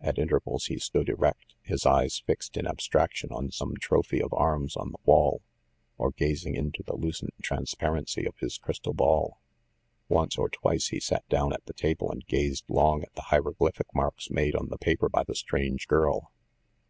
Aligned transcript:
At 0.00 0.18
intervals 0.18 0.68
he 0.68 0.78
stood 0.78 1.10
erect, 1.10 1.54
his 1.60 1.84
eyes 1.84 2.22
fixed 2.26 2.56
in 2.56 2.66
abstraction 2.66 3.28
on 3.30 3.50
some 3.50 3.74
trophy 3.78 4.22
of 4.22 4.32
arms 4.32 4.74
on 4.74 4.90
the 4.90 4.96
wall, 5.04 5.42
or 5.98 6.12
gazing 6.12 6.54
into 6.54 6.82
the 6.82 6.96
lucent 6.96 7.34
trans 7.42 7.74
parency 7.74 8.24
of 8.26 8.38
his 8.38 8.56
crystal 8.56 8.94
ball. 8.94 9.38
Once 10.08 10.38
or 10.38 10.48
twice 10.48 10.86
he 10.88 10.98
sat 10.98 11.28
down 11.28 11.52
at 11.52 11.66
the 11.66 11.74
table 11.74 12.10
and 12.10 12.26
gazed 12.26 12.64
long 12.68 13.02
at 13.02 13.12
the 13.16 13.22
hieroglyphic 13.28 13.88
marks 13.94 14.30
made 14.30 14.54
on 14.56 14.68
the 14.70 14.78
paper 14.78 15.10
by 15.10 15.24
the 15.24 15.34
strange 15.34 15.86
girl. 15.86 16.32